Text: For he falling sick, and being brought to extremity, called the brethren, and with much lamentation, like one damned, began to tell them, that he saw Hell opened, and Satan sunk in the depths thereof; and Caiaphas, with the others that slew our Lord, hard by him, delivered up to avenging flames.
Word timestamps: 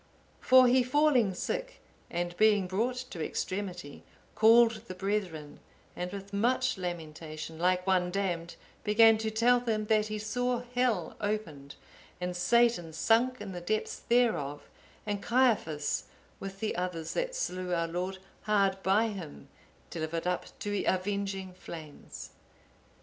For 0.39 0.65
he 0.65 0.81
falling 0.81 1.35
sick, 1.35 1.79
and 2.09 2.35
being 2.35 2.65
brought 2.65 2.95
to 3.11 3.23
extremity, 3.23 4.01
called 4.33 4.81
the 4.87 4.95
brethren, 4.95 5.59
and 5.95 6.11
with 6.11 6.33
much 6.33 6.75
lamentation, 6.75 7.59
like 7.59 7.85
one 7.85 8.09
damned, 8.09 8.55
began 8.83 9.19
to 9.19 9.29
tell 9.29 9.59
them, 9.59 9.85
that 9.85 10.07
he 10.07 10.17
saw 10.17 10.63
Hell 10.73 11.15
opened, 11.21 11.75
and 12.19 12.35
Satan 12.35 12.93
sunk 12.93 13.39
in 13.39 13.51
the 13.51 13.61
depths 13.61 13.99
thereof; 13.99 14.67
and 15.05 15.21
Caiaphas, 15.21 16.05
with 16.39 16.61
the 16.61 16.75
others 16.75 17.13
that 17.13 17.35
slew 17.35 17.71
our 17.71 17.87
Lord, 17.87 18.17
hard 18.45 18.81
by 18.81 19.09
him, 19.09 19.49
delivered 19.91 20.25
up 20.25 20.47
to 20.61 20.83
avenging 20.87 21.53
flames. 21.53 22.31